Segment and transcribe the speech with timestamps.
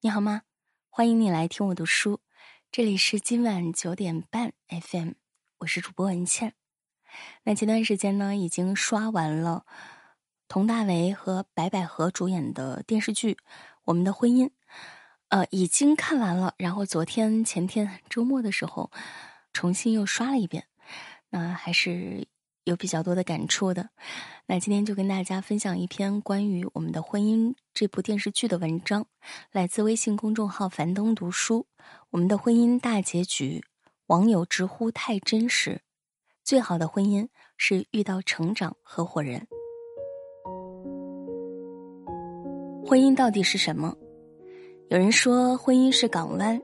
[0.00, 0.42] 你好吗？
[0.90, 2.20] 欢迎你来听我读书，
[2.70, 5.14] 这里是今晚九点半 FM，
[5.58, 6.54] 我是主播文倩。
[7.42, 9.66] 那前段时间呢，已经刷完了
[10.46, 13.32] 佟大为和白百合主演的电视剧
[13.86, 14.46] 《我们的婚姻》，
[15.30, 16.54] 呃，已经看完了。
[16.58, 18.92] 然后昨天、前天周末的时候，
[19.52, 20.68] 重新又刷了一遍，
[21.30, 22.28] 那还是。
[22.68, 23.88] 有比较多的感触的，
[24.46, 29.06] 那今天就跟大家分享一篇关于我们的婚姻这部电视剧的文章，
[29.50, 31.66] 来自微信公众号樊登读书。
[32.10, 33.64] 我们的婚姻大结局，
[34.08, 35.80] 网友直呼太真实。
[36.44, 37.26] 最好的婚姻
[37.56, 39.46] 是遇到成长合伙人。
[42.84, 43.96] 婚姻到底是什么？
[44.90, 46.60] 有人说婚姻是港湾，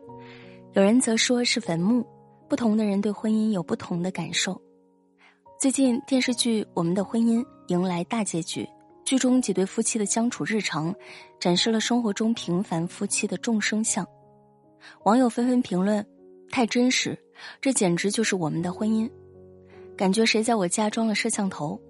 [0.75, 2.07] 有人则说是坟墓。
[2.47, 4.61] 不同的人对婚姻有不同的感受。
[5.65, 8.69] 最近电视剧《我们的婚姻》迎来大结局，
[9.03, 10.95] 剧中几对夫妻的相处日常，
[11.41, 14.07] 展示了生活中平凡夫妻的众生相。
[15.05, 16.07] 网友纷纷评论
[16.53, 17.19] ：“太真实，
[17.63, 19.11] 这简直就是我们的婚姻。”
[19.97, 21.81] 感觉谁在我家装了摄像头？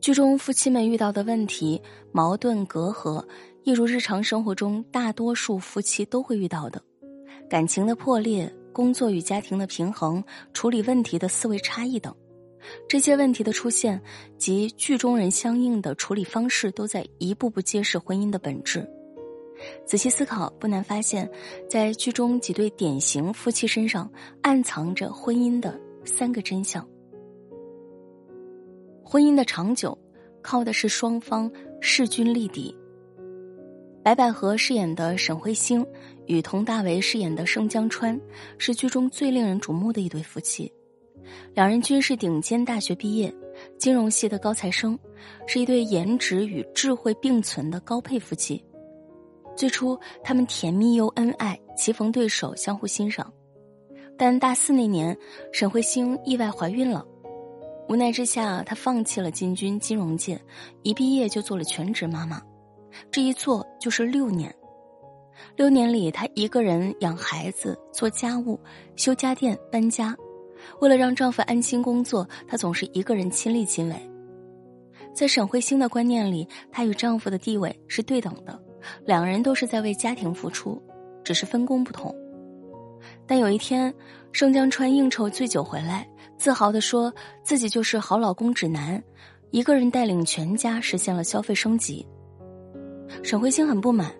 [0.00, 1.82] 剧中夫妻们遇到的问题、
[2.12, 3.26] 矛盾、隔阂，
[3.64, 6.80] 一如日常生活中大多数夫妻都会遇到的，
[7.50, 12.14] 感情的破裂、工作与家庭的平衡、处理问题的思维差异等。
[12.88, 14.00] 这些问题的出现
[14.38, 18.88] 及剧中人相应的处理方式，都在一步步揭示婚姻的本质。
[19.86, 21.30] 仔细思考，不难发现，
[21.68, 24.10] 在剧中几对典型夫妻身上，
[24.42, 26.86] 暗藏着婚姻的三个真相。
[29.04, 29.96] 婚姻的长久，
[30.42, 32.74] 靠的是双方势均力敌。
[34.02, 35.86] 白百合饰演的沈慧星
[36.26, 38.20] 与佟大为饰演的盛江川，
[38.58, 40.70] 是剧中最令人瞩目的一对夫妻。
[41.54, 43.32] 两人均是顶尖大学毕业，
[43.78, 44.98] 金融系的高材生，
[45.46, 48.62] 是一对颜值与智慧并存的高配夫妻。
[49.56, 53.32] 最初，他们甜蜜又恩爱，棋逢对手，相互欣赏。
[54.18, 55.16] 但大四那年，
[55.52, 57.06] 沈慧星意外怀孕了，
[57.88, 60.40] 无奈之下，她放弃了进军金融界，
[60.82, 62.42] 一毕业就做了全职妈妈。
[63.10, 64.54] 这一做就是六年，
[65.56, 68.58] 六年里，她一个人养孩子、做家务、
[68.96, 70.16] 修家电、搬家。
[70.80, 73.94] 为了让丈夫安心工作，她总是一个人亲力亲为。
[75.12, 78.60] 在沈慧星的观念里，她与丈夫的地位是对等的，
[79.04, 80.82] 两个人都是在为家庭付出，
[81.22, 82.14] 只是分工不同。
[83.26, 83.94] 但有一天，
[84.32, 89.02] 盛江川应酬醉酒回来，自豪地说自己就是好老公指南，
[89.50, 92.04] 一个人带领全家实现了消费升级。
[93.22, 94.12] 沈慧星很不满，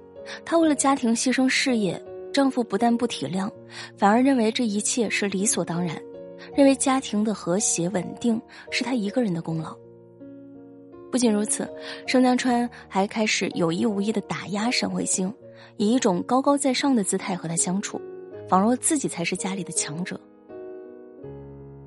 [0.45, 2.01] 她为了家庭牺牲事业，
[2.33, 3.51] 丈夫不但不体谅，
[3.97, 6.01] 反而认为这一切是理所当然。
[6.55, 9.77] 认为家庭的和谐稳定是他一个人的功劳。
[11.11, 11.69] 不仅如此，
[12.07, 15.33] 盛江川还开始有意无意的打压沈慧星，
[15.77, 18.01] 以一种高高在上的姿态和她相处，
[18.49, 20.19] 仿若自己才是家里的强者。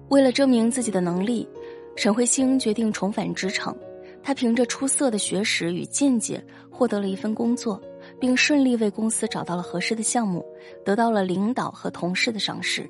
[0.10, 1.48] 为了证明自己的能力，
[1.96, 3.76] 沈慧星决定重返职场。
[4.24, 7.82] 她凭着出色的学识与见解，获得了一份工作，
[8.20, 10.46] 并顺利为公司找到了合适的项目，
[10.86, 12.90] 得到了领导和同事的赏识。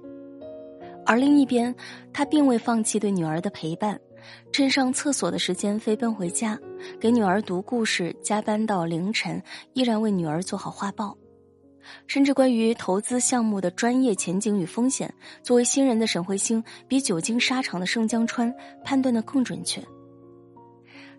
[1.07, 1.73] 而另一边，
[2.12, 3.97] 他并未放弃对女儿的陪伴，
[4.51, 6.59] 趁上厕所的时间飞奔回家，
[7.00, 9.41] 给女儿读故事，加班到凌晨，
[9.72, 11.18] 依然为女儿做好画报。
[12.07, 18.53] 甚至关于投资项目的专业前景与风险，作为新人的沈慧星，比久经沙场的盛江川
[18.84, 19.81] 判断的更准确。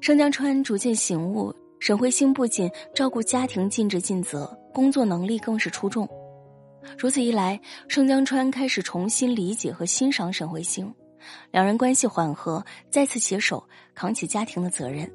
[0.03, 1.51] 盛江川逐渐醒悟，
[1.81, 6.07] 沈慧星不仅照顾家庭尽职尽责，工作能力更是出众。
[6.97, 10.93] 如此一来，盛江川开始重新理解和欣赏沈慧星，
[11.51, 13.63] 两人关系缓和，再次携手
[13.95, 15.11] 扛起家庭的责任。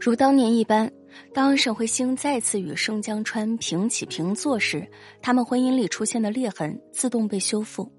[0.00, 0.90] 如当年一般，
[1.32, 4.88] 当沈慧星再次与盛江川平起平坐时，
[5.20, 7.90] 他们婚姻里出现的裂痕自动被修复。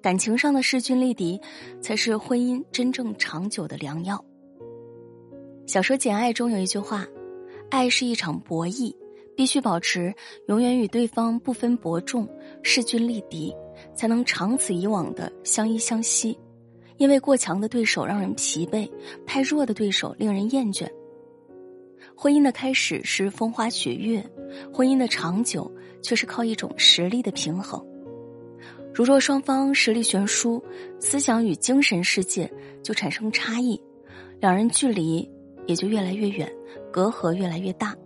[0.00, 1.40] 感情上的势均力敌，
[1.82, 4.24] 才是婚姻真正长久的良药。
[5.66, 7.06] 小说《简爱》中有一句话
[7.68, 8.94] ：“爱是一场博弈。”
[9.36, 10.14] 必须保持
[10.48, 12.28] 永远与对方不分伯仲、
[12.62, 13.54] 势均力敌，
[13.94, 16.38] 才能长此以往的相依相惜。
[16.98, 18.88] 因为过强的对手让人疲惫，
[19.26, 20.88] 太弱的对手令人厌倦。
[22.14, 24.24] 婚姻的开始是风花雪月，
[24.72, 25.70] 婚姻的长久
[26.02, 27.84] 却是靠一种实力的平衡。
[28.94, 30.62] 如若双方实力悬殊，
[31.00, 32.48] 思想与精神世界
[32.82, 33.80] 就产生差异，
[34.38, 35.28] 两人距离
[35.66, 36.48] 也就越来越远，
[36.92, 37.96] 隔阂越来越大。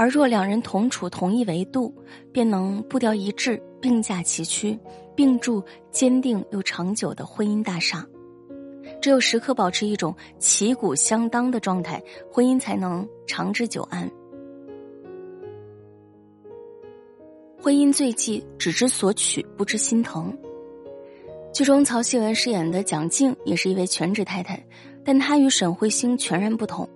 [0.00, 1.94] 而若两人同处同一维度，
[2.32, 4.78] 便能步调一致，并驾齐驱，
[5.14, 8.02] 并筑坚定又长久的婚姻大厦。
[9.02, 12.02] 只有时刻保持一种旗鼓相当的状态，
[12.32, 14.10] 婚姻才能长治久安。
[17.62, 20.34] 婚姻最忌只知索取，不知心疼。
[21.52, 24.66] 剧中曹曦文饰演的蒋静也是一位全职太太，
[25.04, 26.88] 但她与沈慧星全然不同。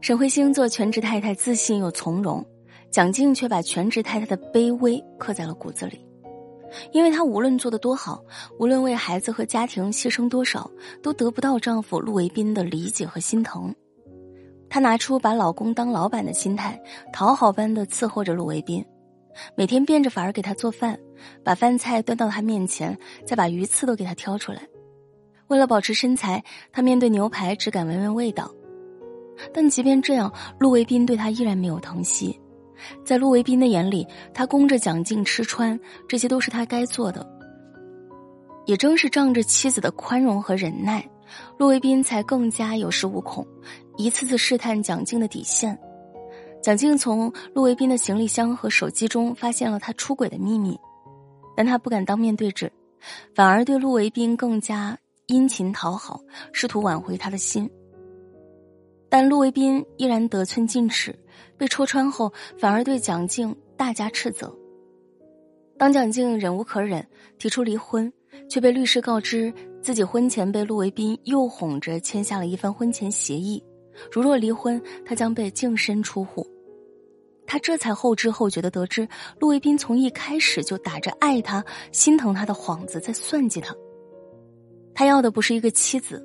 [0.00, 2.44] 沈慧星做全职太太自信又从容，
[2.90, 6.04] 蒋静却把全职太太的卑微刻在了骨子里。
[6.92, 8.22] 因为她无论做得多好，
[8.58, 10.70] 无论为孩子和家庭牺牲多少，
[11.02, 13.74] 都得不到丈夫陆维斌的理解和心疼。
[14.70, 16.80] 她拿出把老公当老板的心态，
[17.12, 18.84] 讨好般的伺候着陆维斌。
[19.56, 20.98] 每天变着法儿给他做饭，
[21.42, 22.96] 把饭菜端到他面前，
[23.26, 24.62] 再把鱼刺都给他挑出来。
[25.48, 28.50] 为了保持身材，他面对牛排只敢闻闻味道。
[29.52, 32.38] 但即便这样，陆维斌对他依然没有疼惜。
[33.04, 37.26] 在陆维斌的眼里，他供着蒋静吃穿，这些都是他该做的。
[38.66, 41.08] 也正是仗着妻子的宽容和忍耐，
[41.58, 43.46] 陆维斌才更加有恃无恐，
[43.96, 45.76] 一次次试探蒋静的底线。
[46.62, 50.78] 蒋静从陆维斌的行李箱和手机中发现了他出轨的秘密，
[51.56, 52.70] 但他不敢当面对质，
[53.34, 56.20] 反而对陆维斌更加殷勤讨好，
[56.52, 57.68] 试图挽回他的心。
[59.08, 61.18] 但陆维斌依然得寸进尺，
[61.56, 64.54] 被戳穿后反而对蒋静大加斥责。
[65.78, 67.06] 当蒋静忍无可忍
[67.38, 68.12] 提出离婚，
[68.48, 73.62] 却被律师告知自己婚前被陆维斌诱哄着签下了一份婚前协议。
[74.12, 76.46] 如若离婚，他将被净身出户。
[77.46, 79.08] 他这才后知后觉的得知，
[79.38, 83.74] 陆卫斌从一开始就打着爱他、心疼他的幌子在算计他。
[84.94, 86.22] 他要的不是一个妻子，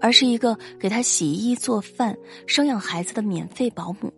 [0.00, 2.16] 而是一个给他洗衣做饭、
[2.46, 4.12] 生养孩子的免费保姆。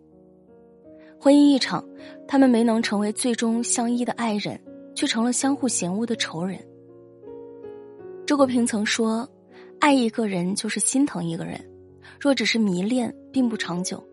[1.19, 1.83] 婚姻一场，
[2.27, 4.59] 他们没能成为最终相依的爱人，
[4.95, 6.59] 却成了相互嫌恶的仇人。
[8.25, 9.29] 周国平曾说
[9.79, 11.63] ：“爱一个人就是心疼一个人。”
[12.19, 14.03] 若只是迷恋，并不长久，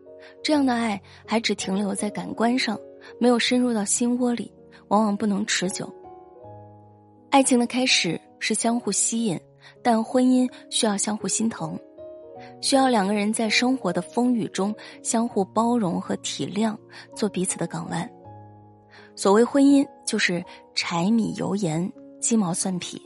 [0.43, 2.79] 这样的爱还只停留在感官上，
[3.19, 4.51] 没有深入到心窝里，
[4.89, 5.93] 往往不能持久。
[7.31, 9.39] 爱情的开始是相互吸引，
[9.83, 11.79] 但婚姻需要相互心疼，
[12.61, 16.77] 需要两个人在生活的风雨中相互包容和体谅，
[17.15, 18.11] 做彼此的港湾。
[19.15, 20.45] 所谓婚姻，就是
[20.75, 23.01] 柴米油盐、鸡毛蒜皮，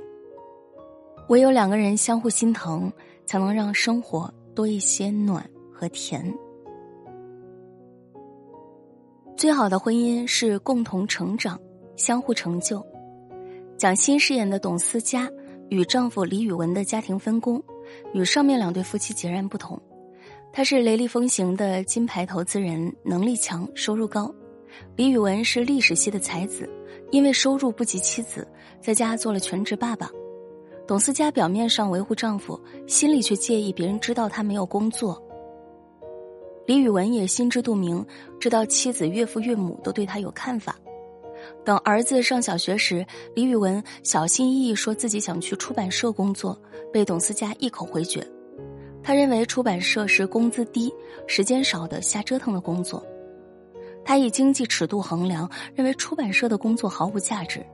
[1.29, 2.93] 唯有两个人相互心疼，
[3.26, 4.32] 才能让生活。
[4.55, 5.43] 多一些暖
[5.73, 6.23] 和甜。
[9.35, 11.58] 最好的婚姻是共同成长，
[11.97, 12.87] 相互成就。
[13.79, 15.26] 蒋欣饰演的董思佳
[15.72, 17.62] 与丈夫李宇文的家庭分工，
[18.12, 19.80] 与上面两对夫妻截然不同。
[20.52, 24.30] 他是雷厉风行的金牌投资人，能力强，收入高；
[24.96, 26.69] 李宇文是历史系的才子，
[27.10, 28.46] 因为收入不及妻子，
[28.82, 30.10] 在家做了全职爸爸。
[30.86, 35.22] 董思佳表面上维护丈夫，心里却介意别人知道她没有工作。
[36.66, 38.04] 李宇文也心知肚明，
[38.38, 40.76] 知道妻子、岳父、岳母都对他有看法。
[41.65, 43.05] 等儿子上小学时，
[43.35, 46.61] 李宇文小心翼翼说自己想去出版社工作，
[46.93, 48.27] 被董思佳一口回绝。
[49.03, 50.93] 他认为出版社是工资低、
[51.27, 53.05] 时间少的瞎折腾的工作。
[54.05, 57.65] 他以经济尺度衡量，认为出版社的工作毫无价值。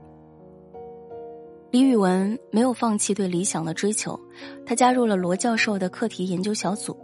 [1.71, 4.19] 李宇文没有放弃对理想的追求，
[4.65, 6.97] 他加入了罗教授的课题研究小组。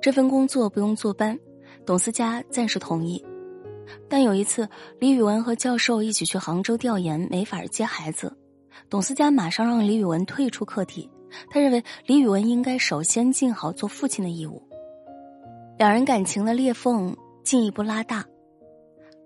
[0.00, 1.38] 这份工作不用坐班，
[1.84, 3.22] 董思佳暂时同意。
[4.08, 4.68] 但有一次，
[4.98, 8.36] 李宇文和教授一起去杭州调研，没法接孩子，
[8.88, 11.10] 董思佳马上让李宇文退出课题。
[11.50, 14.62] 他认为李宇文应该首先尽好做父亲的义务。
[15.78, 18.24] 两人感情的裂缝进一步拉大。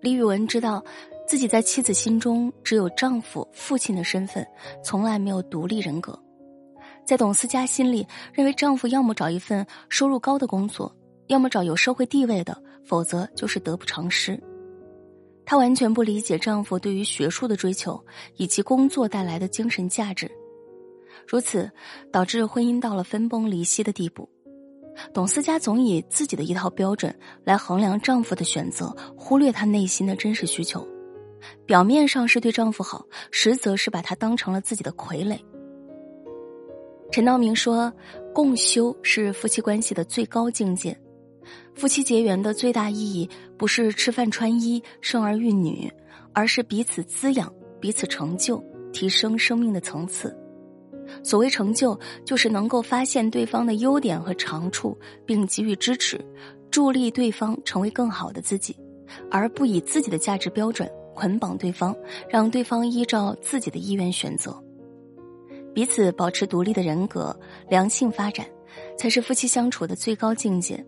[0.00, 0.84] 李宇文知道。
[1.28, 4.46] 自己在妻子心中只有丈夫、父亲的身份，
[4.80, 6.16] 从来没有独立人格。
[7.04, 10.94] 在董思佳心里，认为丈夫要么找一份收入高的工作，
[11.26, 14.40] 要么找有社会地位的，否则就是得不偿失。
[15.46, 20.30] 她完全不理解丈夫对于学术的追求以及工作带来的精神价值，
[21.26, 21.70] 如此
[22.12, 24.28] 导致婚姻到了分崩离析的地步。
[25.14, 30.86] 董思佳总以自己的一套标准来衡量丈夫的选择，忽略他内心的真实需求。
[31.64, 35.38] 表面上是对丈夫好，实则是把他当成了自己的傀儡。
[37.12, 37.92] 陈道明说
[38.34, 40.98] ：“共修是夫妻关系的最高境界，
[41.74, 45.92] 夫妻结缘的最大意义不是吃饭穿衣、生儿育女，
[46.32, 48.62] 而是彼此滋养、彼此成就、
[48.92, 50.36] 提升生命的层次。
[51.22, 56.24] 所谓成就，就是能够发现对方的优点和长处，并给予支持，
[56.70, 58.76] 助力对方成为更好的自己，
[59.30, 61.96] 而不以自己的价值标准。”捆绑对方，
[62.28, 64.54] 让对方依照自己的意愿选择，
[65.72, 67.34] 彼此保持独立的人格，
[67.70, 68.46] 良性发展，
[68.98, 70.84] 才是夫妻相处的最高境界。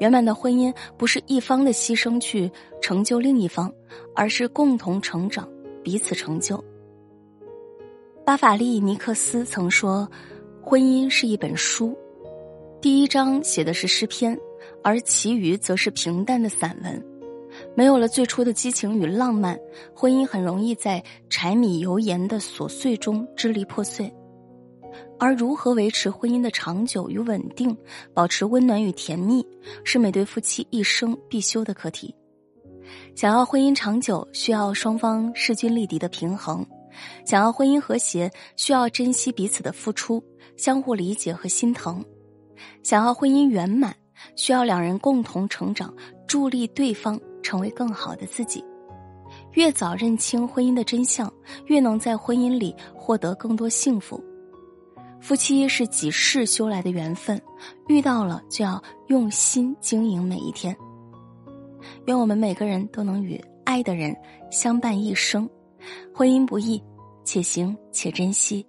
[0.00, 3.70] 圆满的婚姻不是一方的牺牲去成就另一方，
[4.16, 5.46] 而是共同成长，
[5.84, 6.62] 彼此成就。
[8.24, 10.10] 巴法利尼克斯曾说
[10.64, 11.94] ：“婚姻是一本书，
[12.80, 14.38] 第一章写的是诗篇，
[14.82, 17.06] 而其余则是平淡的散文。
[17.74, 19.58] 没有了最初的激情与浪漫，
[19.94, 24.10] 婚姻很容易在柴米油盐的琐碎中支离破碎。”
[25.18, 27.76] 而如何维持婚姻的长久与稳定，
[28.14, 29.46] 保持温暖与甜蜜，
[29.84, 32.14] 是每对夫妻一生必修的课题。
[33.14, 36.64] 想要婚姻长久，需要双方势均力敌的平衡；
[37.24, 40.22] 想要婚姻和谐，需要珍惜彼此的付出，
[40.56, 42.02] 相互理解和心疼；
[42.82, 43.94] 想要婚姻圆满，
[44.34, 45.94] 需要两人共同成长，
[46.26, 48.64] 助力对方成为更好的自己。
[49.52, 51.32] 越早认清婚姻的真相，
[51.66, 54.22] 越能在婚姻里获得更多幸福。
[55.20, 57.40] 夫妻是几世修来的缘分，
[57.88, 60.74] 遇到了就要用心经营每一天。
[62.06, 64.16] 愿我们每个人都能与爱的人
[64.50, 65.48] 相伴一生。
[66.14, 66.82] 婚姻不易，
[67.24, 68.66] 且行且珍惜。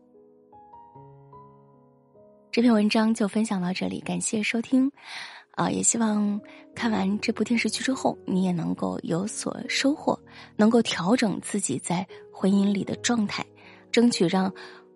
[2.52, 4.92] 这篇文章就分享到这里，感谢收听。
[5.52, 6.40] 啊，也希望
[6.76, 10.20] 看完这部电视剧之后，你也能够有所收获，
[10.56, 13.46] 能够调整自己在婚姻里的状态，
[13.90, 14.54] 争取让。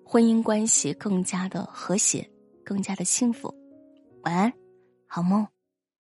[0.07, 2.29] 婚姻关系更加的和谐，
[2.63, 3.53] 更加的幸福。
[4.21, 4.53] 晚安，
[5.07, 5.54] 好梦。